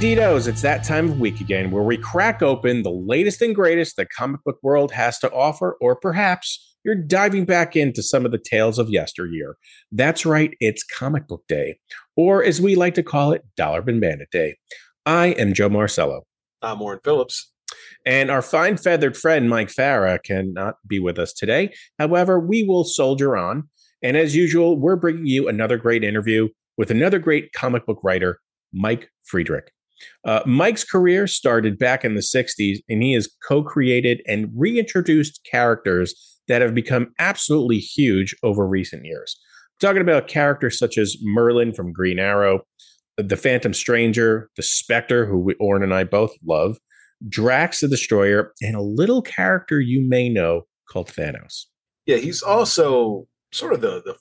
[0.00, 3.96] Banditos, it's that time of week again where we crack open the latest and greatest
[3.96, 8.32] the comic book world has to offer, or perhaps you're diving back into some of
[8.32, 9.58] the tales of yesteryear.
[9.92, 11.76] That's right, it's Comic Book Day,
[12.16, 14.56] or as we like to call it, Dollar Bin Bandit Day.
[15.04, 16.22] I am Joe Marcello.
[16.62, 17.52] I'm Warren Phillips.
[18.06, 21.74] And our fine feathered friend Mike Farah cannot be with us today.
[21.98, 23.68] However, we will soldier on.
[24.02, 28.40] And as usual, we're bringing you another great interview with another great comic book writer,
[28.72, 29.70] Mike Friedrich.
[30.24, 35.40] Uh, Mike's career started back in the 60s, and he has co created and reintroduced
[35.50, 39.38] characters that have become absolutely huge over recent years.
[39.82, 42.62] I'm talking about characters such as Merlyn from Green Arrow,
[43.16, 46.78] the Phantom Stranger, the Spectre, who we, Warren and I both love,
[47.28, 51.66] Drax the Destroyer, and a little character you may know called Thanos.
[52.06, 54.16] Yeah, he's also sort of the the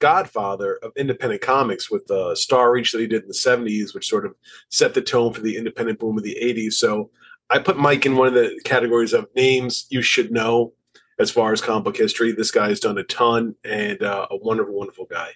[0.00, 3.94] godfather of independent comics with the uh, Star Reach that he did in the 70s,
[3.94, 4.34] which sort of
[4.68, 6.74] set the tone for the independent boom of the 80s.
[6.74, 7.10] So
[7.48, 10.72] I put Mike in one of the categories of names you should know
[11.18, 12.32] as far as comic book history.
[12.32, 15.30] This guy has done a ton and uh, a wonderful, wonderful guy.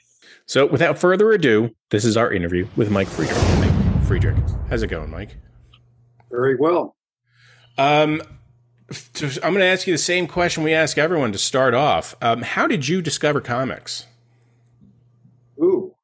[0.46, 3.38] So without further ado, this is our interview with Mike Friedrich.
[3.58, 4.36] Mike Friedrich,
[4.68, 5.36] how's it going, Mike?
[6.30, 6.96] Very well.
[7.78, 8.22] Um,
[8.90, 12.14] I'm going to ask you the same question we ask everyone to start off.
[12.20, 14.06] Um, how did you discover comics?
[15.62, 15.94] Ooh.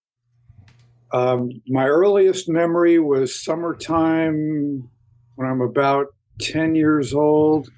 [1.13, 4.89] Um, my earliest memory was summertime
[5.35, 6.07] when I'm about
[6.41, 7.69] 10 years old,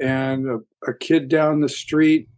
[0.00, 2.28] and a, a kid down the street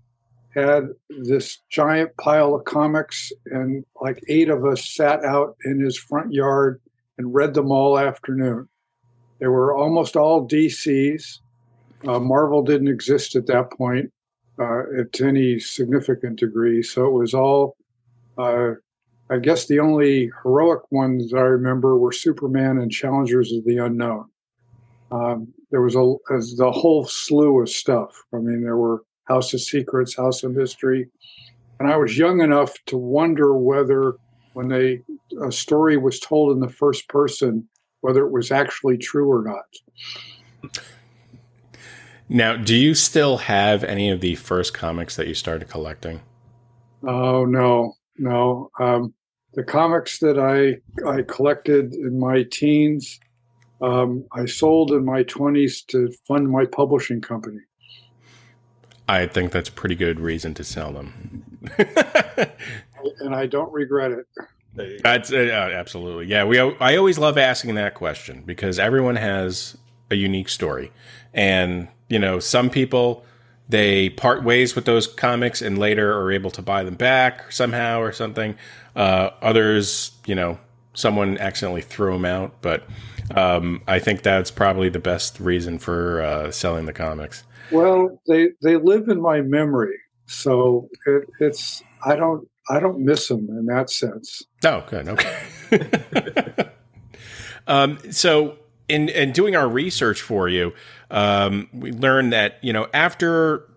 [0.54, 5.98] had this giant pile of comics, and like eight of us sat out in his
[5.98, 6.80] front yard
[7.18, 8.68] and read them all afternoon.
[9.40, 11.40] They were almost all DCs.
[12.06, 14.12] Uh, Marvel didn't exist at that point
[14.58, 14.82] uh,
[15.12, 17.76] to any significant degree, so it was all
[18.38, 18.72] uh,
[19.30, 24.28] I guess the only heroic ones I remember were Superman and Challengers of the Unknown.
[25.10, 26.16] Um, there was a
[26.56, 28.10] the whole slew of stuff.
[28.32, 31.08] I mean, there were House of Secrets, House of Mystery,
[31.78, 34.16] and I was young enough to wonder whether,
[34.52, 35.02] when they
[35.42, 37.68] a story was told in the first person,
[38.00, 40.72] whether it was actually true or not.
[42.28, 46.20] Now, do you still have any of the first comics that you started collecting?
[47.06, 48.70] Oh no, no.
[48.78, 49.14] Um,
[49.54, 53.20] the comics that I I collected in my teens,
[53.80, 57.60] um, I sold in my twenties to fund my publishing company.
[59.08, 61.60] I think that's a pretty good reason to sell them,
[63.20, 64.26] and I don't regret it.
[65.02, 66.44] That's uh, absolutely yeah.
[66.44, 69.76] We I always love asking that question because everyone has
[70.10, 70.90] a unique story,
[71.32, 73.24] and you know some people
[73.68, 78.00] they part ways with those comics and later are able to buy them back somehow
[78.00, 78.56] or something.
[78.94, 80.58] Uh, others, you know,
[80.92, 82.86] someone accidentally threw them out, but
[83.34, 87.44] um, I think that's probably the best reason for uh, selling the comics.
[87.70, 89.96] Well, they they live in my memory,
[90.26, 94.42] so it, it's I don't I don't miss them in that sense.
[94.64, 95.08] Oh, good.
[95.08, 96.70] Okay.
[97.66, 98.58] um, so
[98.88, 100.74] in in doing our research for you,
[101.14, 103.70] um, we learned that you know after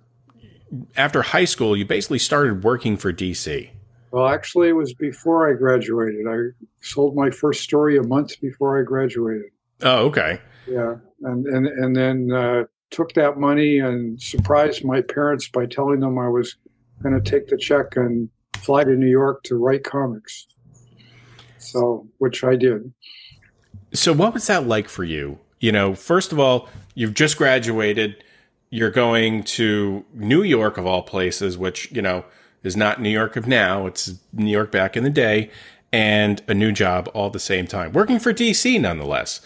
[0.98, 3.70] after high school, you basically started working for DC.
[4.12, 6.26] Well, actually, it was before I graduated.
[6.28, 9.52] I sold my first story a month before I graduated.
[9.84, 10.42] Oh, okay.
[10.68, 16.00] Yeah, and and and then uh, took that money and surprised my parents by telling
[16.00, 16.56] them I was
[17.04, 20.48] going to take the check and fly to New York to write comics.
[21.60, 22.92] So, which I did.
[23.94, 25.38] So, what was that like for you?
[25.60, 28.24] You know, first of all, you've just graduated.
[28.70, 32.26] You're going to New York, of all places, which, you know,
[32.64, 33.88] is not New York of now.
[33.88, 35.50] It's New York back in the day,
[35.92, 37.94] and a new job all the same time.
[37.94, 39.42] Working for DC, nonetheless.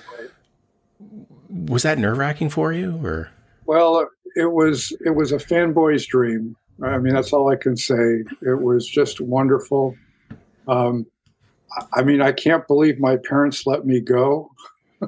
[1.49, 3.29] Was that nerve wracking for you, or?
[3.65, 4.91] Well, it was.
[5.05, 6.55] It was a fanboy's dream.
[6.83, 8.23] I mean, that's all I can say.
[8.41, 9.95] It was just wonderful.
[10.67, 11.05] Um,
[11.93, 14.49] I mean, I can't believe my parents let me go.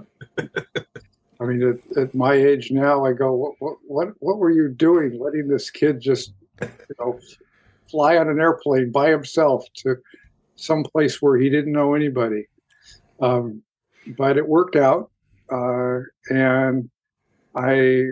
[1.40, 5.20] I mean, at, at, my age now, I go, what, what, what, were you doing,
[5.20, 6.68] letting this kid just, you
[7.00, 7.20] know,
[7.90, 9.98] fly on an airplane by himself to
[10.56, 12.48] some place where he didn't know anybody?
[13.20, 13.62] Um,
[14.18, 15.12] but it worked out,
[15.52, 16.00] uh,
[16.30, 16.90] and
[17.56, 18.06] I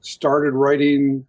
[0.00, 1.26] started writing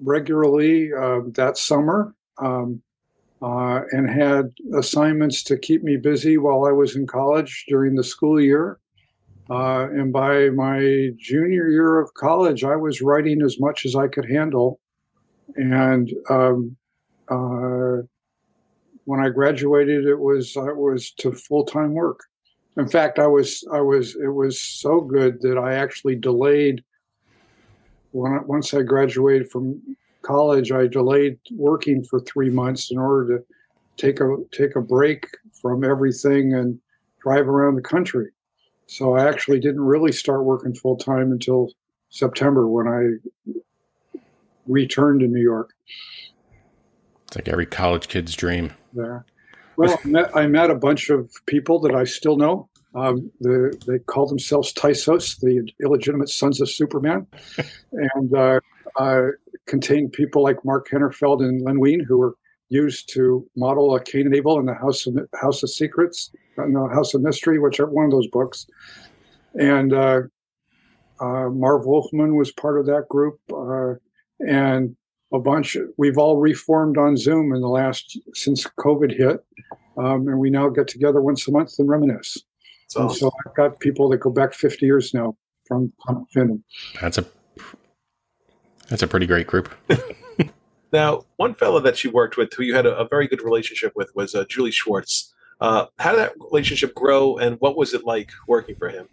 [0.00, 2.14] regularly uh, that summer.
[2.38, 2.82] Um,
[3.42, 8.04] uh, and had assignments to keep me busy while I was in college during the
[8.04, 8.78] school year.
[9.50, 14.08] Uh, and by my junior year of college, I was writing as much as I
[14.08, 14.80] could handle.
[15.56, 16.76] And um,
[17.28, 18.02] uh,
[19.04, 22.20] when I graduated, it was I was to full time work.
[22.76, 26.84] In fact, I was I was it was so good that I actually delayed.
[28.12, 29.80] When once I graduated from
[30.28, 33.44] college, I delayed working for three months in order to
[33.96, 35.26] take a take a break
[35.60, 36.78] from everything and
[37.20, 38.30] drive around the country.
[38.86, 41.70] So I actually didn't really start working full time until
[42.10, 44.20] September when I
[44.66, 45.70] returned to New York.
[47.26, 48.72] It's like every college kid's dream.
[48.94, 49.20] Yeah.
[49.76, 52.68] Well, I met, I met a bunch of people that I still know.
[52.94, 57.26] Um, the, they call themselves TISOS, the illegitimate sons of Superman,
[57.92, 58.60] and uh,
[58.98, 59.28] uh,
[59.66, 62.34] contain people like Mark Hanerfeld and Len Wein, who were
[62.68, 66.88] used to model a Cain and Abel in the House of House of Secrets, no,
[66.88, 68.66] House of Mystery, whichever one of those books.
[69.58, 70.22] And uh,
[71.20, 73.94] uh, Marv Wolfman was part of that group, uh,
[74.40, 74.96] and
[75.32, 75.76] a bunch.
[75.96, 79.44] We've all reformed on Zoom in the last since COVID hit,
[79.96, 82.38] um, and we now get together once a month and reminisce.
[82.96, 83.10] Awesome.
[83.10, 85.36] so I've got people that go back 50 years now
[85.66, 85.92] from
[86.34, 86.62] Fandom.
[87.02, 87.26] That's a
[88.88, 89.72] that's a pretty great group.
[90.92, 93.92] now, one fellow that you worked with, who you had a, a very good relationship
[93.94, 95.34] with, was uh, Julie Schwartz.
[95.60, 99.08] Uh, how did that relationship grow, and what was it like working for him?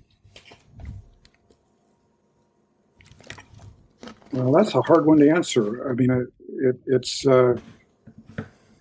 [4.32, 5.90] Well, that's a hard one to answer.
[5.90, 7.58] I mean, it, it, it's uh,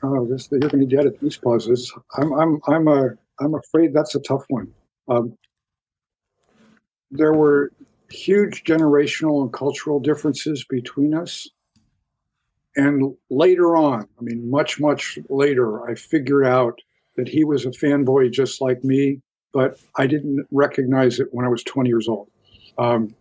[0.02, 1.92] oh, this you're going to get at These pauses.
[2.16, 4.72] I'm I'm I'm a I'm afraid that's a tough one.
[5.08, 5.36] Um,
[7.10, 7.72] there were
[8.10, 11.48] huge generational and cultural differences between us.
[12.76, 16.80] And later on, I mean, much, much later, I figured out
[17.16, 19.20] that he was a fanboy just like me,
[19.52, 22.28] but I didn't recognize it when I was 20 years old.
[22.78, 23.14] Um,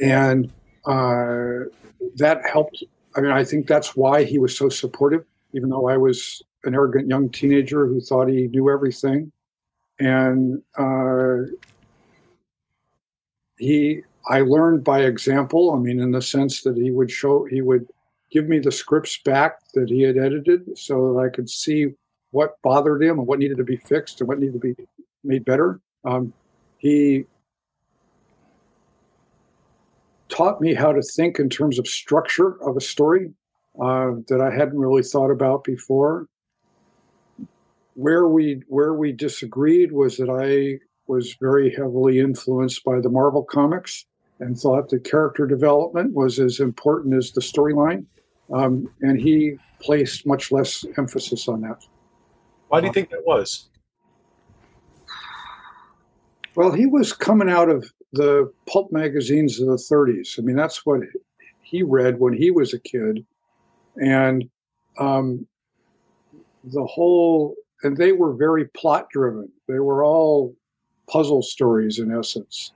[0.00, 0.52] and
[0.84, 1.68] uh,
[2.16, 2.82] that helped.
[3.16, 5.24] I mean, I think that's why he was so supportive,
[5.54, 9.32] even though I was an arrogant young teenager who thought he knew everything.
[9.98, 11.50] And uh,
[13.58, 15.72] he, I learned by example.
[15.72, 17.86] I mean, in the sense that he would show, he would
[18.30, 21.94] give me the scripts back that he had edited so that I could see
[22.32, 24.74] what bothered him and what needed to be fixed and what needed to be
[25.22, 25.80] made better.
[26.04, 26.32] Um,
[26.78, 27.24] he
[30.28, 33.32] taught me how to think in terms of structure of a story
[33.80, 36.26] uh, that I hadn't really thought about before.
[37.94, 43.42] Where we where we disagreed was that I was very heavily influenced by the Marvel
[43.42, 44.04] comics
[44.40, 48.04] and thought the character development was as important as the storyline,
[48.52, 51.84] um, and he placed much less emphasis on that.
[52.68, 53.68] Why do you think that was?
[56.54, 60.38] Well, he was coming out of the pulp magazines of the 30s.
[60.38, 61.00] I mean, that's what
[61.60, 63.24] he read when he was a kid.
[63.96, 64.48] And
[64.98, 65.46] um,
[66.64, 69.50] the whole, and they were very plot driven.
[69.68, 70.54] They were all
[71.08, 72.72] puzzle stories in essence.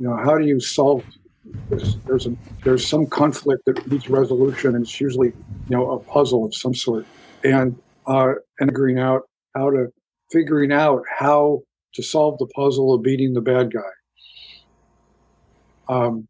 [0.00, 1.04] You know, how do you solve
[1.68, 1.96] this?
[2.06, 5.28] There's a, there's some conflict that needs resolution, and it's usually
[5.68, 7.06] you know a puzzle of some sort.
[7.44, 9.22] And uh, and figuring out
[9.54, 9.88] how to
[10.32, 11.60] figuring out how
[11.94, 13.90] to solve the puzzle of beating the bad guy
[15.90, 16.28] um,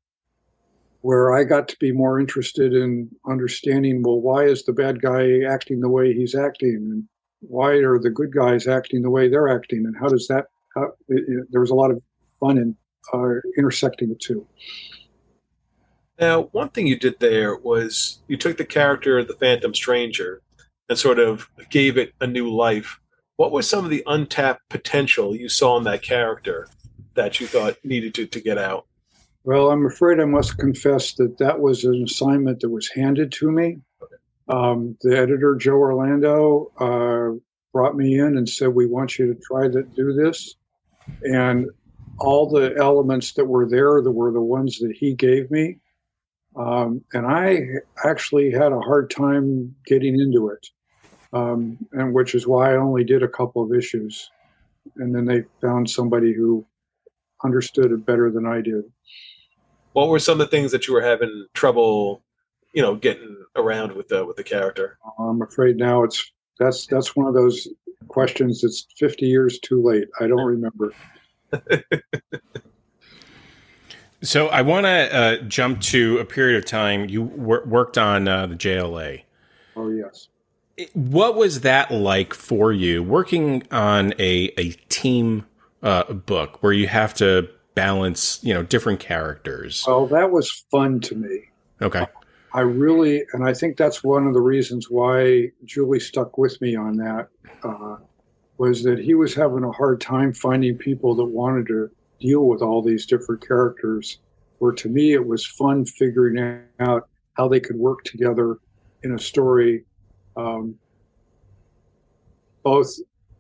[1.03, 5.43] where I got to be more interested in understanding well, why is the bad guy
[5.49, 7.05] acting the way he's acting, and
[7.41, 10.47] why are the good guys acting the way they're acting, and how does that?
[10.75, 12.03] How, it, it, there was a lot of
[12.41, 12.77] fun in
[13.13, 14.47] uh, intersecting the two.
[16.21, 20.43] Now, one thing you did there was you took the character of the Phantom Stranger
[20.89, 23.01] and sort of gave it a new life.
[23.37, 26.69] What was some of the untapped potential you saw in that character
[27.15, 28.87] that you thought needed to, to get out?
[29.45, 33.51] Well, I'm afraid I must confess that that was an assignment that was handed to
[33.51, 33.79] me.
[34.49, 37.39] Um, the editor, Joe Orlando, uh,
[37.73, 40.57] brought me in and said, We want you to try to do this.
[41.23, 41.71] And
[42.21, 45.79] all the elements that were there that were the ones that he gave me.
[46.57, 47.61] Um, and I
[48.05, 50.67] actually had a hard time getting into it,
[51.33, 54.31] um, and which is why I only did a couple of issues.
[54.97, 56.67] And then they found somebody who
[57.45, 58.85] understood it better than I did
[59.93, 62.23] what were some of the things that you were having trouble,
[62.73, 64.99] you know, getting around with the with the character?
[65.19, 67.69] I'm afraid now it's that's that's one of those
[68.09, 70.09] questions that's 50 years too late.
[70.21, 70.93] I don't remember.
[74.23, 78.29] So I want to uh, jump to a period of time you wor- worked on
[78.29, 79.23] uh, the JLA.
[79.77, 80.29] Oh yes.
[80.95, 85.47] What was that like for you working on a a team
[85.83, 89.85] uh, book where you have to balance, you know, different characters.
[89.87, 91.49] Well, that was fun to me.
[91.81, 92.07] Okay.
[92.53, 96.75] I really, and I think that's one of the reasons why Julie stuck with me
[96.75, 97.29] on that,
[97.63, 97.97] uh,
[98.61, 101.91] was that he was having a hard time finding people that wanted to
[102.21, 104.19] deal with all these different characters.
[104.59, 108.59] Where to me, it was fun figuring out how they could work together
[109.03, 109.87] in a story,
[110.37, 110.75] um,
[112.63, 112.91] both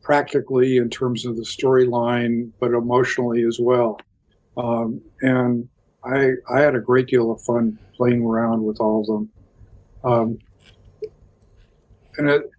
[0.01, 4.01] practically in terms of the storyline, but emotionally as well.
[4.57, 5.69] Um, and
[6.03, 9.29] I I had a great deal of fun playing around with all of them.
[10.03, 10.39] Um,
[12.17, 12.51] and it,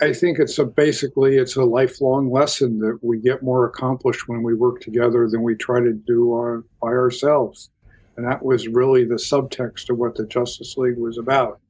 [0.00, 4.42] I think it's a basically it's a lifelong lesson that we get more accomplished when
[4.42, 7.70] we work together than we try to do by ourselves.
[8.16, 11.60] And that was really the subtext of what the Justice League was about.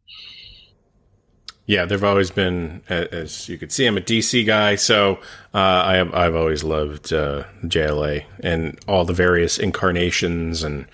[1.66, 5.18] Yeah, they've always been, as you could see, I'm a DC guy, so
[5.52, 10.86] uh, I have, I've always loved uh, JLA and all the various incarnations and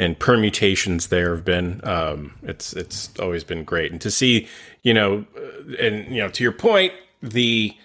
[0.00, 1.80] and permutations there have been.
[1.84, 4.48] Um, it's it's always been great, and to see,
[4.82, 6.92] you know, uh, and you know, to your point,
[7.22, 7.76] the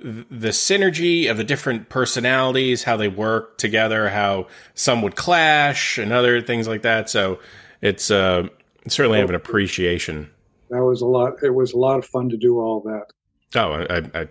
[0.00, 6.12] the synergy of the different personalities, how they work together, how some would clash, and
[6.12, 7.08] other things like that.
[7.08, 7.38] So
[7.80, 8.48] it's uh,
[8.88, 10.28] certainly have an appreciation
[10.72, 11.34] that was a lot.
[11.42, 13.12] It was a lot of fun to do all that.
[13.54, 14.26] Oh, I, I,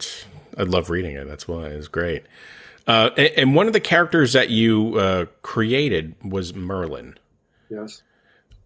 [0.58, 1.28] I love reading it.
[1.28, 2.24] That's why it's great.
[2.88, 7.16] Uh, and, and, one of the characters that you uh, created was Merlyn.
[7.72, 8.04] Yes.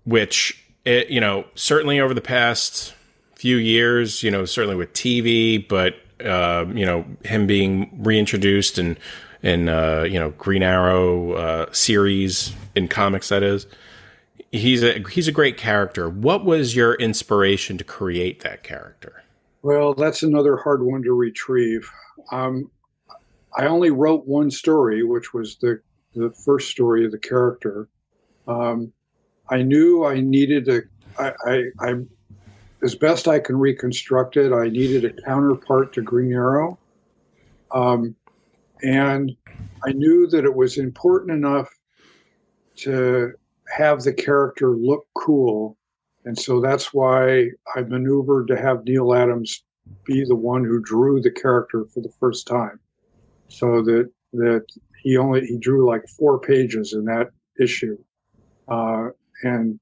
[0.03, 2.93] Which, it, you know, certainly over the past
[3.35, 5.95] few years, you know, certainly with TV, but,
[6.25, 8.97] uh, you know, him being reintroduced and,
[9.41, 13.67] in, uh, you know, Green Arrow uh, series in comics, that is
[14.55, 16.09] he's a he's a great character.
[16.09, 19.24] What was your inspiration to create that character?
[19.62, 21.89] Well, that's another hard one to retrieve.
[22.31, 22.69] Um,
[23.57, 25.81] I only wrote one story, which was the
[26.15, 27.88] the first story of the character.
[28.47, 28.93] Um,
[29.50, 30.82] I knew I needed a
[31.18, 31.94] I, I, I
[32.84, 34.52] as best I can reconstruct it.
[34.52, 36.78] I needed a counterpart to Green Arrow,
[37.72, 38.16] um,
[38.82, 39.32] and
[39.86, 41.70] I knew that it was important enough
[42.78, 43.32] to
[43.75, 45.78] have the character look cool.
[46.25, 49.64] And so that's why I maneuvered to have Neal Adams
[50.06, 52.80] be the one who drew the character for the first time.
[53.48, 54.66] So that that
[55.02, 57.98] he only he drew like four pages in that issue.
[58.68, 59.10] Uh,
[59.44, 59.80] and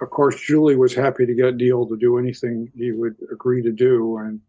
[0.00, 3.72] of course Julie was happy to get Neal to do anything he would agree to
[3.72, 4.18] do.
[4.18, 4.40] And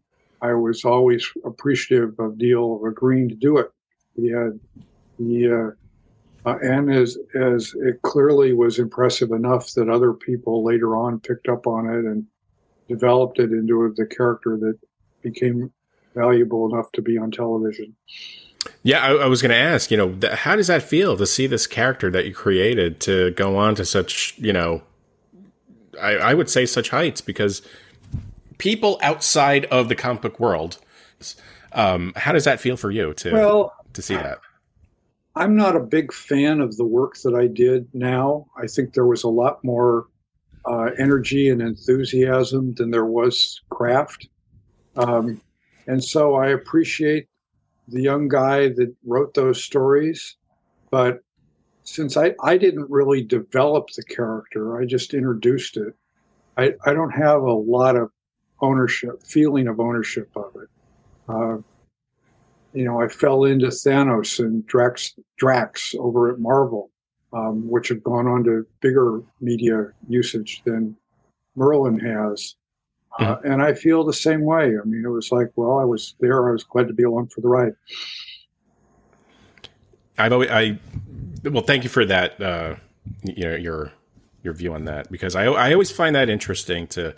[0.42, 3.70] I was always appreciative of Neal agreeing to do it.
[4.14, 4.58] He had
[5.16, 5.70] he uh,
[6.46, 11.48] uh, and as as it clearly was impressive enough that other people later on picked
[11.48, 12.26] up on it and
[12.88, 14.78] developed it into the character that
[15.22, 15.70] became
[16.14, 17.94] valuable enough to be on television.
[18.88, 21.26] Yeah, I, I was going to ask, you know, th- how does that feel to
[21.26, 24.80] see this character that you created to go on to such, you know,
[26.00, 27.60] I, I would say such heights because
[28.56, 30.78] people outside of the comic book world,
[31.74, 34.38] um, how does that feel for you to well, to see that?
[35.36, 38.46] I'm not a big fan of the work that I did now.
[38.56, 40.06] I think there was a lot more
[40.64, 44.30] uh, energy and enthusiasm than there was craft.
[44.96, 45.42] Um,
[45.86, 47.28] and so I appreciate
[47.88, 50.36] the young guy that wrote those stories.
[50.90, 51.20] But
[51.84, 55.94] since I, I didn't really develop the character, I just introduced it,
[56.56, 58.10] I, I don't have a lot of
[58.60, 60.68] ownership, feeling of ownership of it.
[61.28, 61.58] Uh,
[62.74, 66.90] you know, I fell into Thanos and Drax, Drax over at Marvel,
[67.32, 70.96] um, which have gone on to bigger media usage than
[71.56, 72.56] Merlyn has.
[73.18, 73.50] Uh, mm-hmm.
[73.50, 74.78] and I feel the same way.
[74.78, 76.48] I mean, it was like, well, I was there.
[76.48, 77.74] I was glad to be along for the ride.
[80.16, 80.78] I've always, I,
[81.44, 82.40] well, thank you for that.
[82.40, 82.76] Uh,
[83.24, 83.92] you know, your,
[84.42, 87.14] your view on that, because I, I always find that interesting to,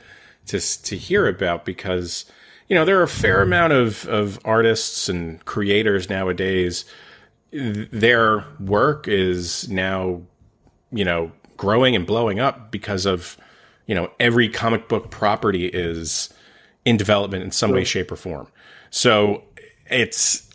[0.47, 2.25] to, to hear about because,
[2.69, 6.87] you know, there are a fair amount of, of artists and creators nowadays.
[7.52, 10.23] Their work is now,
[10.92, 13.37] you know, growing and blowing up because of,
[13.90, 16.32] you know, every comic book property is
[16.85, 18.47] in development in some way, shape, or form.
[18.90, 19.42] So
[19.90, 20.49] it's,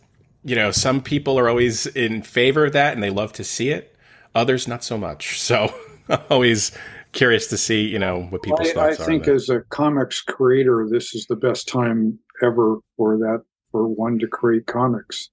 [0.45, 3.71] you know, some people are always in favor of that and they love to see
[3.71, 3.93] it.
[4.35, 5.37] Others, not so much.
[5.41, 5.75] So
[6.29, 6.71] always
[7.11, 9.05] curious to see, you know, what people's I, thoughts I are.
[9.05, 13.85] I think as a comics creator, this is the best time ever for that for
[13.85, 15.29] one to create comics.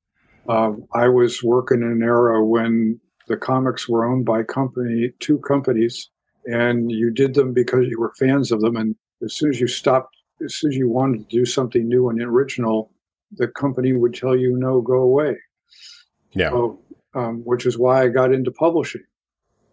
[0.49, 5.39] Uh, I was working in an era when the comics were owned by company two
[5.39, 6.11] companies,
[6.47, 8.77] and you did them because you were fans of them.
[8.77, 12.09] And as soon as you stopped, as soon as you wanted to do something new
[12.09, 12.91] and original,
[13.33, 15.37] the company would tell you no, go away.
[16.33, 16.51] Yeah.
[16.51, 16.81] So,
[17.15, 19.05] um, which is why I got into publishing,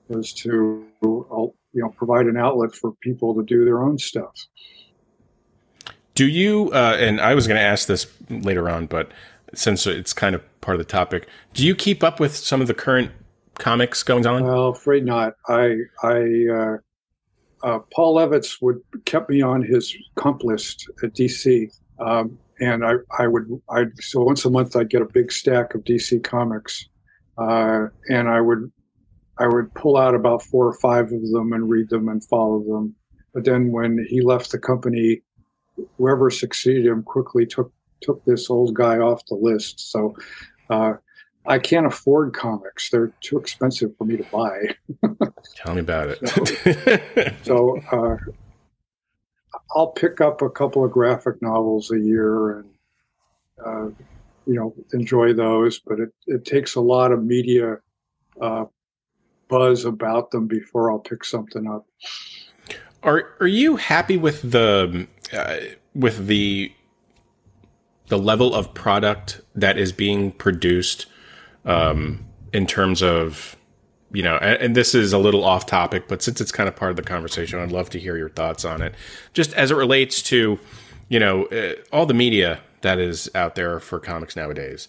[0.07, 4.33] was to you you know provide an outlet for people to do their own stuff.
[6.15, 6.69] Do you?
[6.73, 9.11] Uh, and I was going to ask this later on, but
[9.53, 12.67] since it's kind of part of the topic, do you keep up with some of
[12.67, 13.11] the current
[13.59, 14.43] comics going on?
[14.43, 15.33] Well, afraid not.
[15.47, 16.77] I I uh,
[17.63, 22.93] uh, Paul Levitz would kept me on his comp list at DC, um, and I
[23.17, 26.87] I would I so once a month I'd get a big stack of DC comics,
[27.37, 28.71] uh, and I would
[29.37, 32.59] I would pull out about four or five of them and read them and follow
[32.59, 32.95] them.
[33.33, 35.21] But then when he left the company,
[35.97, 39.91] whoever succeeded him quickly took took this old guy off the list.
[39.91, 40.15] So
[40.69, 40.93] uh,
[41.49, 44.75] I can't afford comics; they're too expensive for me to buy.
[45.55, 47.37] Tell me about it.
[47.43, 48.17] so, so uh,
[49.75, 52.69] I'll pick up a couple of graphic novels a year and
[53.65, 53.85] uh,
[54.45, 57.77] you know enjoy those, but it, it takes a lot of media
[58.39, 58.65] uh,
[59.47, 61.87] buzz about them before I'll pick something up.
[63.01, 65.57] Are are you happy with the uh,
[65.95, 66.71] with the
[68.07, 71.07] the level of product that is being produced
[71.65, 73.55] um, in terms of
[74.11, 76.75] you know and, and, this is a little off topic but since it's kind of
[76.75, 78.95] part of the conversation i'd love to hear your thoughts on it.
[79.33, 80.59] Just as it relates to
[81.09, 84.87] you know uh, all the media that is out there for comics nowadays.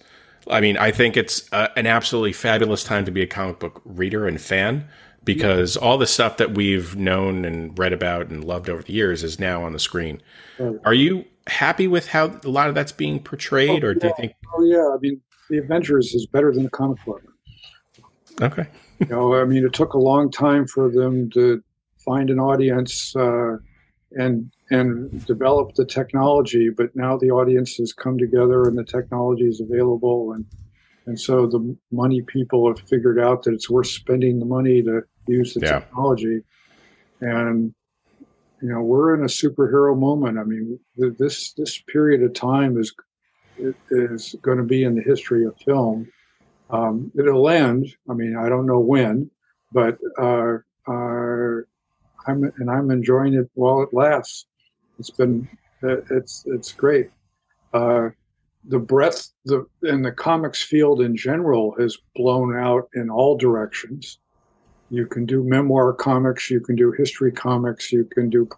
[0.48, 3.82] I mean i think it's uh, an absolutely fabulous time to be a comic book
[3.84, 4.88] reader and fan
[5.24, 9.22] because all the stuff that we've known and read about and loved over the years
[9.22, 10.20] is now on the screen.
[10.84, 14.14] Are you happy with how a lot of that's being portrayed, oh, or do you
[14.16, 14.34] think?
[14.54, 15.20] Oh yeah, I mean,
[15.50, 17.23] the Avengers is better than the comic book.
[18.40, 18.66] Okay.
[18.99, 21.62] you know, I mean, it took a long time for them to
[22.04, 23.57] find an audience uh,
[24.12, 29.45] and and develop the technology, but now the audience has come together and the technology
[29.45, 30.47] is available, and
[31.07, 35.03] and so the money people have figured out that it's worth spending the money to
[35.27, 35.81] use the yeah.
[35.81, 36.40] technology,
[37.20, 37.74] and
[38.62, 42.94] you know we're in a superhero moment i mean this this period of time is
[43.90, 46.11] is going to be in the history of film
[46.70, 49.31] um, it'll end i mean i don't know when
[49.73, 50.57] but uh,
[50.88, 51.61] uh,
[52.27, 54.46] i'm and i'm enjoying it while it lasts
[54.99, 55.49] it's been
[55.83, 57.11] it's it's great
[57.73, 58.09] uh,
[58.68, 64.18] the breadth the in the comics field in general has blown out in all directions
[64.90, 68.49] you can do memoir comics, you can do history comics, you can do,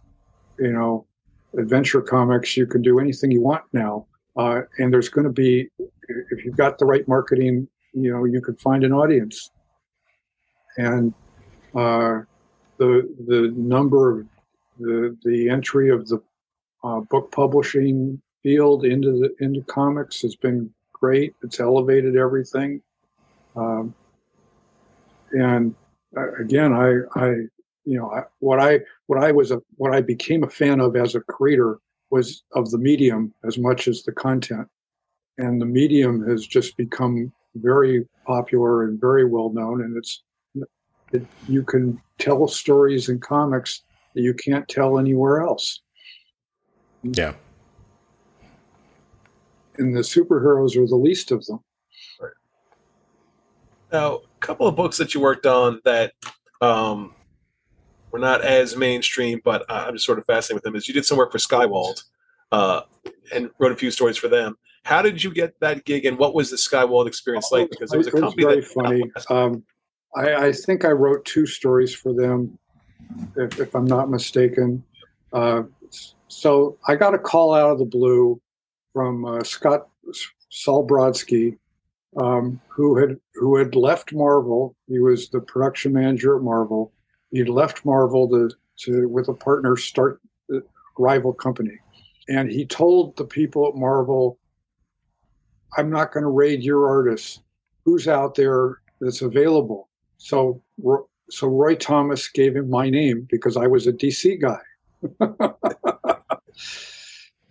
[0.59, 1.07] you know,
[1.59, 2.57] adventure comics.
[2.57, 4.07] You can do anything you want now.
[4.37, 5.69] Uh, and there's going to be,
[6.09, 9.51] if you've got the right marketing, you know, you could find an audience.
[10.79, 11.13] And
[11.75, 12.21] uh,
[12.79, 14.27] the the number of
[14.79, 16.23] the the entry of the
[16.83, 21.35] uh, book publishing field into the into comics has been great.
[21.43, 22.81] It's elevated everything.
[23.55, 23.95] Um,
[25.33, 25.75] and
[26.41, 27.29] again, I, I,
[27.85, 30.97] you know, I, what I, what I was, a, what I became a fan of
[30.97, 31.79] as a creator
[32.13, 34.69] was of the medium as much as the content,
[35.39, 40.23] and the medium has just become very popular and very well known, and it's,
[41.13, 43.83] it, you can tell stories in comics
[44.15, 45.81] that you can't tell anywhere else.
[47.03, 47.33] Yeah.
[49.79, 51.61] And the superheroes are the least of them.
[53.91, 56.13] Now, a couple of books that you worked on that
[56.61, 57.15] um,
[58.13, 60.77] were not as mainstream, but I'm just sort of fascinated with them.
[60.77, 62.05] Is you did some work for Skywald
[62.53, 62.83] uh,
[63.35, 64.57] and wrote a few stories for them.
[64.85, 67.71] How did you get that gig, and what was the Skywald experience like?
[67.71, 69.03] Because it was a company very that funny.
[69.31, 69.65] Um,
[70.15, 72.59] I, I, think I wrote two stories for them,
[73.37, 74.85] if, if I'm not mistaken.
[75.33, 75.63] Uh,
[76.29, 78.41] so I got a call out of the blue
[78.93, 79.89] from uh, Scott
[80.51, 81.57] Sol Brodsky,
[82.17, 84.77] um, who had who had left Marvel.
[84.89, 86.93] He was the production manager at Marvel.
[87.33, 88.51] He'd left Marvel to,
[88.85, 90.61] to with a partner start a
[90.99, 91.79] rival company,
[92.29, 94.39] and he told the people at Marvel,
[95.77, 97.41] "I'm not going to raid your artists.
[97.85, 100.63] Who's out there that's available?" So
[101.31, 104.61] so Roy Thomas gave him my name because I was a DC guy.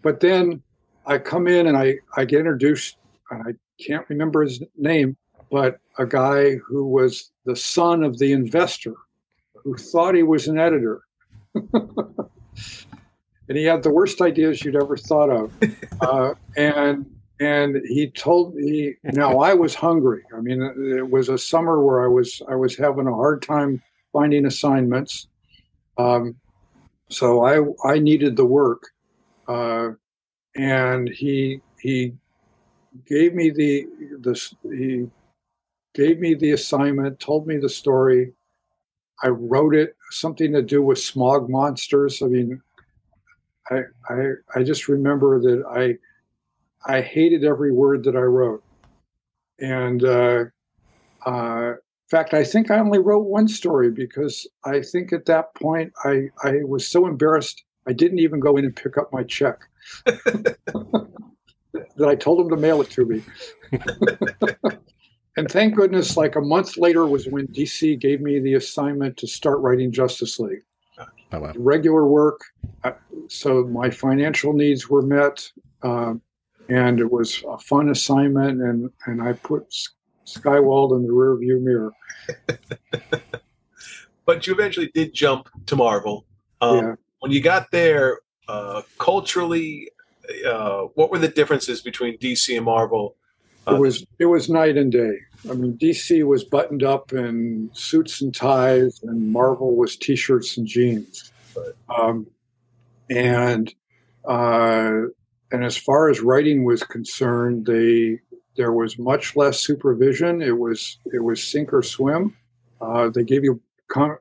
[0.03, 0.61] but then
[1.07, 2.97] I come in and I, I get introduced
[3.31, 5.17] and I can't remember his name,
[5.49, 8.93] but a guy who was the son of the investor
[9.63, 11.01] who thought he was an editor.
[11.53, 15.51] and he had the worst ideas you'd ever thought of.
[16.01, 17.05] Uh, and
[17.39, 20.23] and he told me now I was hungry.
[20.35, 20.63] I mean,
[20.97, 25.27] it was a summer where I was I was having a hard time finding assignments.
[25.99, 26.37] Um,
[27.09, 28.81] so I I needed the work,
[29.47, 29.89] uh,
[30.55, 32.13] and he he
[33.05, 33.85] gave me the
[34.21, 35.07] the he
[35.93, 38.33] gave me the assignment, told me the story.
[39.23, 42.21] I wrote it something to do with smog monsters.
[42.21, 42.61] I mean,
[43.69, 45.97] I I I just remember that I
[46.91, 48.63] I hated every word that I wrote,
[49.59, 50.45] and uh,
[51.25, 55.53] uh, in fact, I think I only wrote one story because I think at that
[55.55, 59.23] point I I was so embarrassed I didn't even go in and pick up my
[59.23, 59.59] check.
[61.95, 63.23] that I told him to mail it to me.
[65.37, 69.27] and thank goodness, like a month later was when DC gave me the assignment to
[69.27, 70.63] start writing Justice League.
[71.33, 71.53] Oh, wow.
[71.55, 72.41] Regular work,
[72.83, 72.91] uh,
[73.29, 75.49] so my financial needs were met,
[75.83, 76.15] uh,
[76.67, 78.61] and it was a fun assignment.
[78.61, 79.73] And and I put
[80.25, 81.93] Skywald in the rearview mirror.
[84.25, 86.25] but you eventually did jump to Marvel.
[86.59, 86.95] Um, yeah.
[87.19, 89.89] When you got there, uh, culturally,
[90.45, 93.15] uh, what were the differences between DC and Marvel?
[93.67, 95.17] It was it was night and day.
[95.49, 100.67] I mean, DC was buttoned up in suits and ties, and Marvel was t-shirts and
[100.67, 101.31] jeans.
[101.89, 102.27] Um,
[103.09, 103.73] and
[104.25, 105.01] uh,
[105.51, 108.19] and as far as writing was concerned, they
[108.55, 110.41] there was much less supervision.
[110.41, 112.35] It was it was sink or swim.
[112.79, 113.61] Uh, they gave you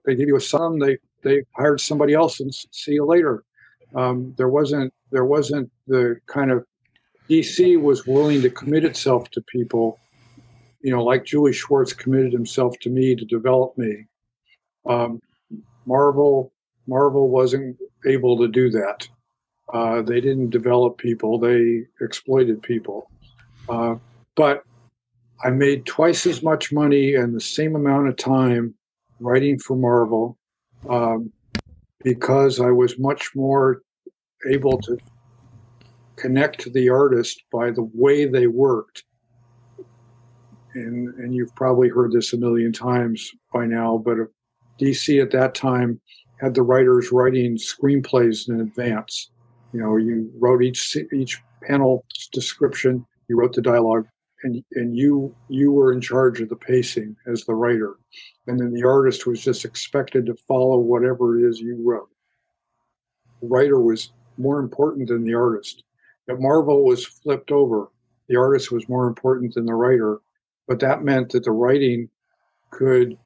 [0.04, 0.78] they gave you a sum.
[0.78, 3.44] They they hired somebody else and see you later.
[3.94, 6.64] Um, there wasn't there wasn't the kind of
[7.30, 10.00] DC was willing to commit itself to people,
[10.82, 14.06] you know, like Julie Schwartz committed himself to me to develop me.
[14.84, 15.20] Um,
[15.86, 16.52] Marvel,
[16.88, 19.08] Marvel wasn't able to do that.
[19.72, 23.08] Uh, they didn't develop people; they exploited people.
[23.68, 23.94] Uh,
[24.34, 24.64] but
[25.44, 28.74] I made twice as much money in the same amount of time
[29.20, 30.36] writing for Marvel
[30.88, 31.32] um,
[32.02, 33.82] because I was much more
[34.50, 34.98] able to
[36.20, 39.04] connect to the artist by the way they worked.
[40.74, 44.18] And, and you've probably heard this a million times by now, but
[44.78, 46.00] DC at that time
[46.40, 49.30] had the writers writing screenplays in advance.
[49.72, 54.06] You know, you wrote each each panel description, you wrote the dialogue,
[54.42, 57.96] and and you you were in charge of the pacing as the writer,
[58.46, 62.08] and then the artist was just expected to follow whatever it is you wrote.
[63.40, 65.84] The writer was more important than the artist.
[66.30, 67.88] At Marvel was flipped over.
[68.28, 70.20] The artist was more important than the writer,
[70.68, 72.08] but that meant that the writing
[72.70, 73.18] could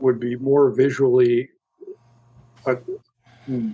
[0.00, 1.48] would be more visually.
[2.66, 2.74] Uh,
[3.46, 3.70] hmm,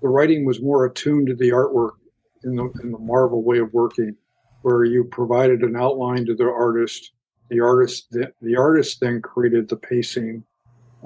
[0.00, 1.96] the writing was more attuned to the artwork
[2.42, 4.16] in the in the Marvel way of working,
[4.62, 7.12] where you provided an outline to the artist.
[7.50, 10.42] The artist the, the artist then created the pacing,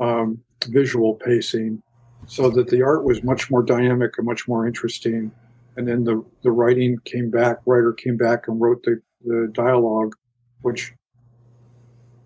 [0.01, 1.83] um, visual pacing,
[2.27, 5.33] so that the art was much more dynamic and much more interesting
[5.76, 7.58] and then the the writing came back.
[7.66, 10.14] Writer came back and wrote the the dialogue,
[10.62, 10.92] which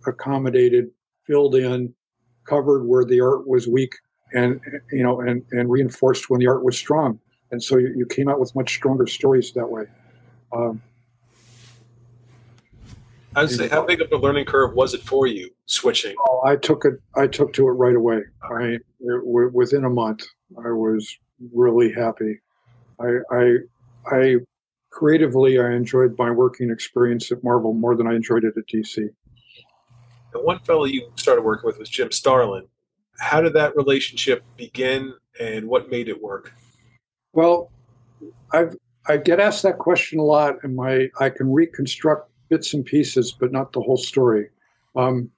[0.06, 0.90] accommodated,
[1.26, 1.92] filled in,
[2.44, 3.94] covered where the art was weak,
[4.32, 4.60] and
[4.92, 7.18] you know, and and reinforced when the art was strong.
[7.52, 9.84] And so you, you came out with much stronger stories that way.
[10.52, 10.82] Um,
[13.36, 16.14] I would say, how big of a learning curve was it for you switching?
[16.26, 16.94] Oh, I took it.
[17.14, 18.22] I took to it right away.
[18.42, 20.26] I it, within a month,
[20.58, 21.18] I was
[21.52, 22.40] really happy.
[23.00, 23.56] I, I,
[24.06, 24.36] I
[24.90, 29.08] creatively, I enjoyed my working experience at Marvel more than I enjoyed it at DC.
[30.32, 32.66] The one fellow you started working with was Jim Starlin.
[33.18, 36.52] How did that relationship begin, and what made it work?
[37.32, 37.70] Well,
[38.52, 38.76] I've
[39.08, 43.32] I get asked that question a lot, and my I can reconstruct bits and pieces,
[43.32, 44.48] but not the whole story.
[44.94, 45.30] Um,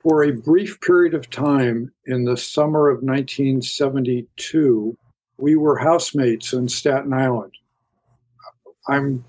[0.00, 4.96] for a brief period of time in the summer of 1972,
[5.38, 7.52] we were housemates in Staten Island.
[8.88, 9.24] I'm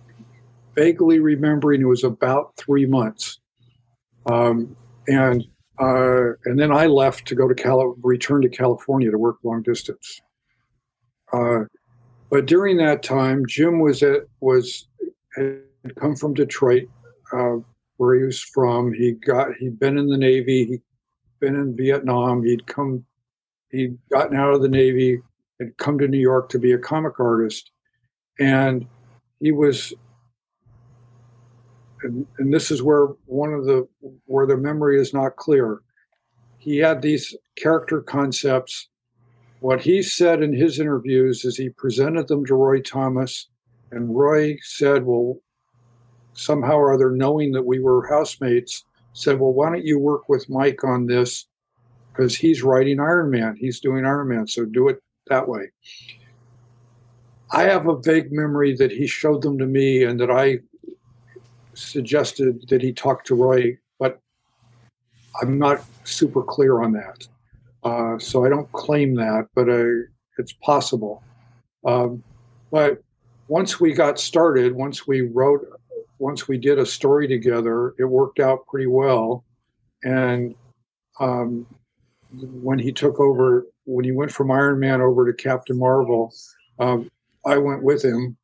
[0.75, 3.39] vaguely remembering it was about three months,
[4.25, 4.75] um,
[5.07, 5.43] and
[5.79, 9.61] uh, and then I left to go to Cali- return to California to work long
[9.61, 10.21] distance.
[11.31, 11.59] Uh,
[12.29, 14.87] but during that time, Jim was at was
[15.35, 15.61] had
[15.95, 16.87] come from Detroit,
[17.33, 17.57] uh,
[17.97, 18.93] where he was from.
[18.93, 20.65] He got he'd been in the Navy.
[20.65, 20.81] He'd
[21.39, 22.43] been in Vietnam.
[22.43, 23.05] He'd come.
[23.71, 25.21] He'd gotten out of the Navy
[25.59, 27.71] had come to New York to be a comic artist,
[28.39, 28.85] and
[29.39, 29.93] he was.
[32.01, 33.87] And, and this is where one of the
[34.25, 35.81] where the memory is not clear.
[36.57, 38.87] He had these character concepts.
[39.59, 43.49] What he said in his interviews is he presented them to Roy Thomas,
[43.91, 45.41] and Roy said, "Well,
[46.39, 50.49] somehow or other, knowing that we were housemates, said, Well, why don't you work with
[50.49, 51.45] Mike on this?
[52.11, 53.55] Because he's writing Iron Man.
[53.57, 54.47] He's doing Iron Man.
[54.47, 55.71] So do it that way.
[57.51, 60.59] I have a vague memory that he showed them to me and that I
[61.73, 64.19] suggested that he talk to Roy, but
[65.41, 67.27] I'm not super clear on that.
[67.83, 69.83] Uh, so I don't claim that, but I,
[70.37, 71.23] it's possible.
[71.85, 72.23] Um,
[72.71, 73.01] but
[73.47, 75.65] once we got started, once we wrote,
[76.19, 79.43] once we did a story together, it worked out pretty well.
[80.03, 80.53] And
[81.19, 81.65] um,
[82.31, 86.33] when he took over, when he went from Iron Man over to Captain Marvel,
[86.79, 87.09] um,
[87.45, 88.37] I went with him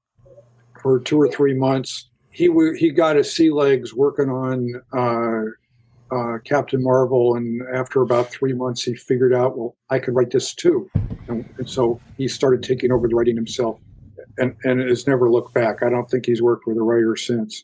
[0.81, 2.09] for two or three months.
[2.29, 8.01] He w- he got his sea legs working on uh, uh, Captain Marvel, and after
[8.01, 10.89] about three months, he figured out, well, I could write this too,
[11.27, 13.79] and, and so he started taking over the writing himself,
[14.37, 15.83] and and has never looked back.
[15.83, 17.63] I don't think he's worked with a writer since.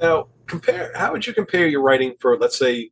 [0.00, 0.90] Now, compare.
[0.94, 2.90] How would you compare your writing for, let's say,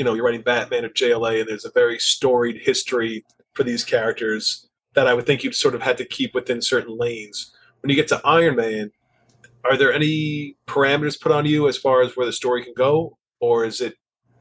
[0.00, 3.84] you know, you're writing Batman or JLA, and there's a very storied history for these
[3.84, 7.52] characters that I would think you'd sort of had to keep within certain lanes.
[7.82, 8.92] When you get to Iron Man,
[9.62, 13.18] are there any parameters put on you as far as where the story can go,
[13.40, 13.94] or is it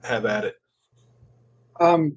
[0.05, 0.55] have at it?
[1.81, 2.15] Um,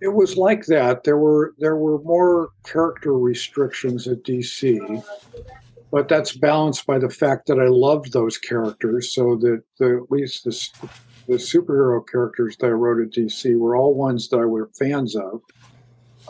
[0.00, 1.04] it was like that.
[1.04, 5.04] There were there were more character restrictions at DC,
[5.90, 9.14] but that's balanced by the fact that I loved those characters.
[9.14, 10.88] So that the, at least the,
[11.26, 15.16] the superhero characters that I wrote at DC were all ones that I were fans
[15.16, 15.40] of.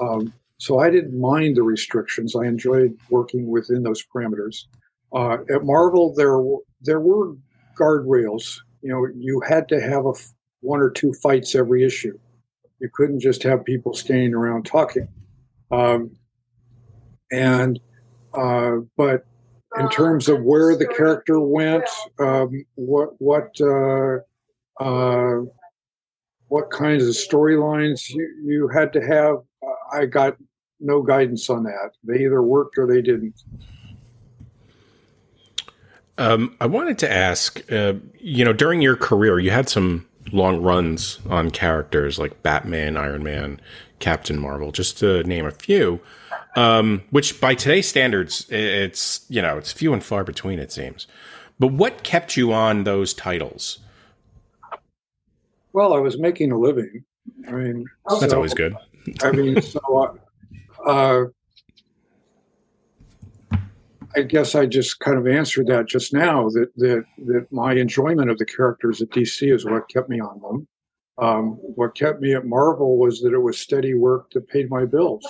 [0.00, 2.37] Um, so I didn't mind the restrictions.
[2.37, 4.64] I enjoyed working within those parameters.
[5.12, 6.40] Uh, at Marvel, there
[6.80, 7.35] there were
[7.78, 8.59] guardrails.
[8.83, 10.12] You know, you had to have a
[10.61, 12.18] one or two fights every issue.
[12.80, 15.09] You couldn't just have people standing around talking.
[15.70, 16.16] Um,
[17.30, 17.80] and
[18.33, 19.26] uh, but
[19.78, 21.85] in terms of where the character went,
[22.18, 24.18] um, what what uh,
[24.80, 25.40] uh,
[26.48, 29.37] what kinds of storylines you, you had to have,
[29.92, 30.37] I got
[30.80, 31.92] no guidance on that.
[32.04, 33.42] They either worked or they didn't.
[36.16, 40.62] Um, I wanted to ask, uh, you know, during your career, you had some long
[40.62, 43.60] runs on characters like Batman, Iron Man,
[43.98, 46.00] Captain Marvel, just to name a few.
[46.56, 51.08] Um, which by today's standards, it's you know it's few and far between, it seems.
[51.58, 53.80] But what kept you on those titles?
[55.74, 57.04] Well, I was making a living.
[57.48, 58.76] I mean, that's so, always good.
[59.22, 60.16] I mean, so
[60.87, 61.24] uh,
[64.16, 68.30] I guess I just kind of answered that just now that that that my enjoyment
[68.30, 70.68] of the characters at DC is what kept me on them.
[71.18, 74.84] Um, what kept me at Marvel was that it was steady work that paid my
[74.84, 75.26] bills,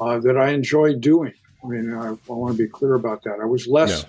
[0.00, 1.32] uh, that I enjoyed doing.
[1.62, 3.38] I mean, I, I, want to be clear about that.
[3.40, 4.04] I was less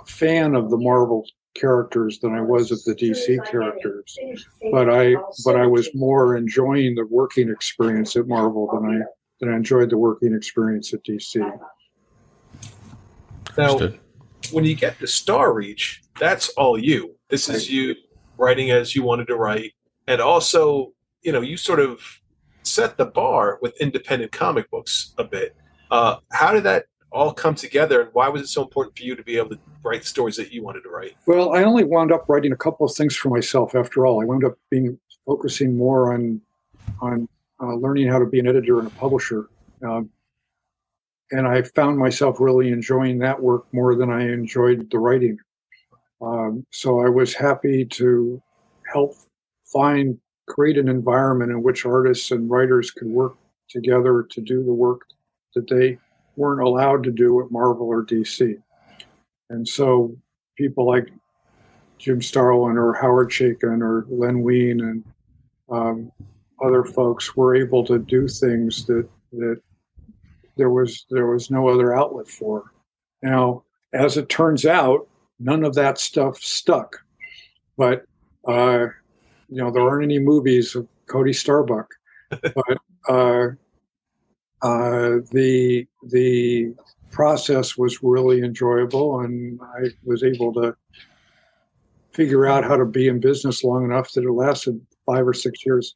[0.00, 4.18] a fan of the Marvel characters than I was of the DC characters,
[4.70, 9.04] but I but I was more enjoying the working experience at Marvel than I
[9.40, 11.60] than I enjoyed the working experience at DC.
[13.58, 13.78] Now,
[14.50, 17.16] when you get to Star Reach, that's all you.
[17.28, 17.94] This is you
[18.38, 19.72] writing as you wanted to write,
[20.06, 22.00] and also, you know, you sort of
[22.62, 25.56] set the bar with independent comic books a bit.
[25.90, 29.14] Uh, how did that all come together, and why was it so important for you
[29.14, 31.16] to be able to write the stories that you wanted to write?
[31.26, 33.74] Well, I only wound up writing a couple of things for myself.
[33.74, 36.40] After all, I wound up being focusing more on
[37.00, 37.28] on
[37.60, 39.48] uh, learning how to be an editor and a publisher.
[39.82, 40.10] Um,
[41.30, 45.38] and I found myself really enjoying that work more than I enjoyed the writing.
[46.20, 48.40] Um, so I was happy to
[48.92, 49.14] help
[49.64, 53.36] find, create an environment in which artists and writers could work
[53.68, 55.00] together to do the work
[55.54, 55.98] that they
[56.36, 58.60] weren't allowed to do at Marvel or DC.
[59.50, 60.16] And so
[60.56, 61.08] people like
[61.98, 65.04] Jim Starlin or Howard Chaykin or Len Wein and
[65.70, 66.12] um,
[66.62, 69.60] other folks were able to do things that that
[70.56, 72.72] there was there was no other outlet for.
[73.22, 76.96] Now, as it turns out, none of that stuff stuck.
[77.76, 78.04] But
[78.46, 78.86] uh,
[79.48, 81.88] you know, there aren't any movies of Cody Starbuck.
[82.30, 83.48] but uh,
[84.62, 86.74] uh, the the
[87.10, 90.74] process was really enjoyable, and I was able to
[92.12, 95.64] figure out how to be in business long enough that it lasted five or six
[95.64, 95.94] years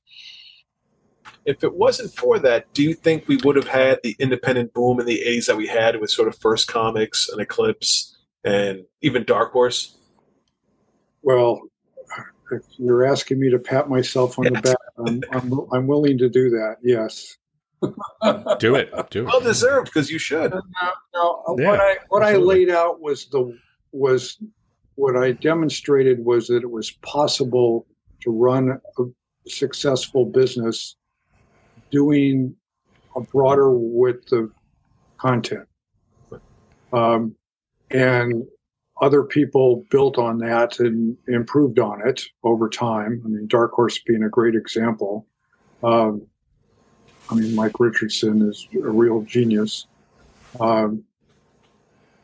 [1.46, 5.00] if it wasn't for that, do you think we would have had the independent boom
[5.00, 9.24] in the 80s that we had with sort of First Comics and Eclipse and even
[9.24, 9.96] Dark Horse?
[11.22, 11.62] Well,
[12.50, 16.28] if you're asking me to pat myself on the back, I'm, I'm, I'm willing to
[16.28, 16.76] do that.
[16.82, 17.36] Yes.
[18.58, 18.90] Do it.
[19.10, 19.26] Do it.
[19.26, 20.52] Well deserved because you should.
[20.52, 20.62] No,
[21.14, 22.54] no, yeah, what I what absolutely.
[22.54, 23.56] I laid out was the
[23.92, 24.38] was
[24.96, 27.86] what I demonstrated was that it was possible
[28.20, 29.02] to run a
[29.48, 30.96] successful business
[31.90, 32.54] doing
[33.14, 34.50] a broader width of
[35.18, 35.66] content.
[36.92, 37.34] Um,
[37.90, 38.46] and
[39.00, 43.22] other people built on that and improved on it over time.
[43.24, 45.26] I mean, Dark Horse being a great example.
[45.82, 46.26] Um,
[47.30, 49.86] I mean, Mike Richardson is a real genius.
[50.60, 51.04] Um,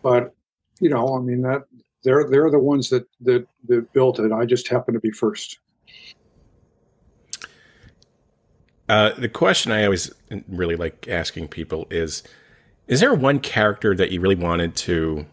[0.02, 0.34] but
[0.80, 1.64] you know, I mean that
[2.02, 4.32] they're they're the ones that that that built it.
[4.32, 5.58] I just happen to be first.
[8.88, 10.12] Uh, the question I always
[10.48, 12.22] really like asking people is:
[12.88, 15.26] Is there one character that you really wanted to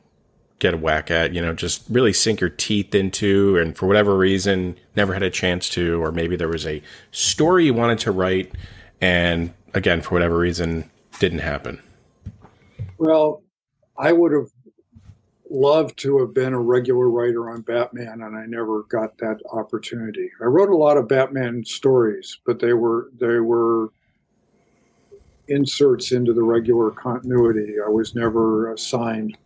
[0.60, 1.34] get a whack at?
[1.34, 5.32] You know, just really sink your teeth into, and for whatever reason, never had a
[5.32, 8.53] chance to, or maybe there was a story you wanted to write,
[9.01, 11.81] and again, for whatever reason, didn't happen.
[12.97, 13.43] Well,
[13.97, 14.47] I would have
[15.49, 20.29] loved to have been a regular writer on Batman, and I never got that opportunity.
[20.41, 23.89] I wrote a lot of Batman stories, but they were they were
[25.47, 27.75] inserts into the regular continuity.
[27.83, 29.38] I was never assigned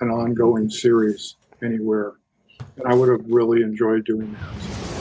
[0.00, 2.14] an ongoing series anywhere,
[2.76, 4.91] and I would have really enjoyed doing that.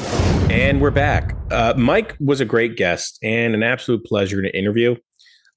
[0.52, 1.36] And we're back.
[1.50, 4.96] Uh, Mike was a great guest and an absolute pleasure to interview.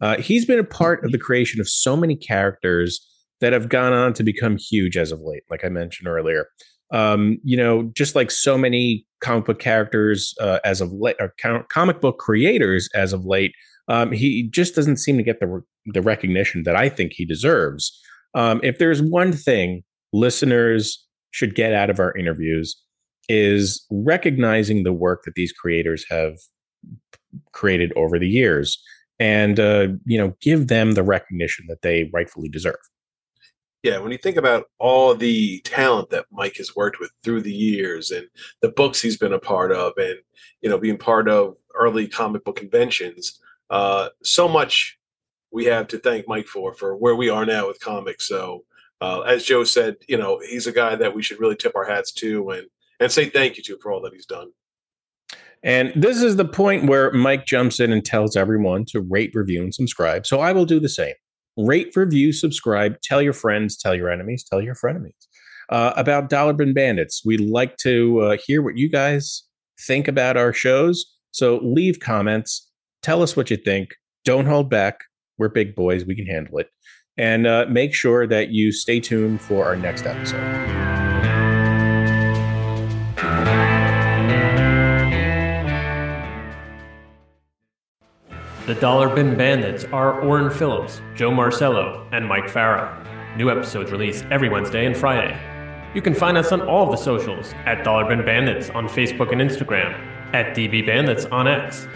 [0.00, 3.06] Uh, he's been a part of the creation of so many characters
[3.40, 6.46] that have gone on to become huge as of late, like I mentioned earlier.
[6.92, 11.34] Um, you know, just like so many comic book characters uh, as of late, or
[11.68, 13.52] comic book creators as of late,
[13.88, 18.00] um, he just doesn't seem to get the the recognition that I think he deserves.
[18.34, 22.80] Um, if there's one thing listeners should get out of our interviews
[23.28, 26.36] is recognizing the work that these creators have
[27.52, 28.82] created over the years
[29.18, 32.76] and uh, you know give them the recognition that they rightfully deserve
[33.84, 37.52] yeah, when you think about all the talent that Mike has worked with through the
[37.52, 38.26] years and
[38.62, 40.16] the books he's been a part of and
[40.62, 44.98] you know being part of early comic book conventions, uh, so much
[45.52, 48.26] we have to thank Mike for for where we are now with comics.
[48.26, 48.64] So
[49.02, 51.84] uh, as Joe said, you know, he's a guy that we should really tip our
[51.84, 52.66] hats to and
[53.00, 54.48] and say thank you to him for all that he's done.
[55.62, 59.62] And this is the point where Mike jumps in and tells everyone to rate, review,
[59.62, 60.26] and subscribe.
[60.26, 61.14] So I will do the same
[61.56, 65.12] rate, review, subscribe, tell your friends, tell your enemies, tell your frenemies
[65.68, 67.22] uh, about Dollar Bin Bandits.
[67.24, 69.44] We like to uh, hear what you guys
[69.80, 71.04] think about our shows.
[71.30, 72.70] So leave comments,
[73.02, 73.94] tell us what you think.
[74.24, 75.00] Don't hold back.
[75.38, 76.68] We're big boys, we can handle it.
[77.16, 80.73] And uh, make sure that you stay tuned for our next episode.
[88.66, 92.96] The Dollar Bin Bandits are Orrin Phillips, Joe Marcello, and Mike Farah.
[93.36, 95.38] New episodes released every Wednesday and Friday.
[95.94, 99.32] You can find us on all of the socials at Dollar Bin Bandits on Facebook
[99.32, 99.92] and Instagram,
[100.32, 101.86] at DB Bandits on X.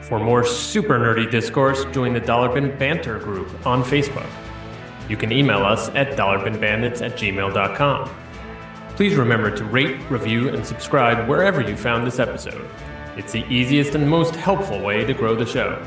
[0.00, 4.30] For more super nerdy discourse, join the Dollar Bin Banter group on Facebook.
[5.10, 8.10] You can email us at dollarbinbandits at gmail.com.
[8.96, 12.66] Please remember to rate, review, and subscribe wherever you found this episode.
[13.18, 15.86] It's the easiest and most helpful way to grow the show.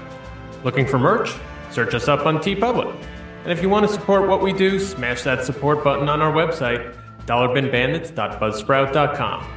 [0.63, 1.33] Looking for merch?
[1.71, 2.95] Search us up on TeePublic.
[3.43, 6.31] And if you want to support what we do, smash that support button on our
[6.31, 6.95] website,
[7.25, 9.47] dollarbinbandits.buzzsprout.com.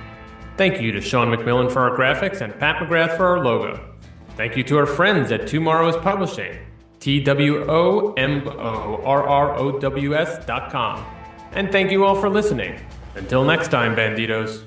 [0.56, 3.88] Thank you to Sean McMillan for our graphics and Pat McGrath for our logo.
[4.36, 6.58] Thank you to our friends at TwoMorrows Publishing,
[7.00, 11.04] T W O M O R R O W S dot com.
[11.52, 12.80] And thank you all for listening.
[13.14, 14.64] Until next time, Banditos.